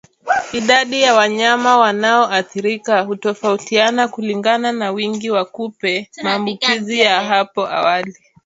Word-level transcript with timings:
Idadi 0.53 1.01
ya 1.01 1.13
wanyama 1.13 1.77
wanaoathirika 1.77 3.01
hutofautiana 3.01 4.07
kulingana 4.07 4.71
na 4.71 4.91
wingi 4.91 5.29
wa 5.29 5.45
kupe 5.45 6.09
maambukizi 6.23 6.99
ya 6.99 7.21
hapo 7.23 7.67
awali 7.67 8.15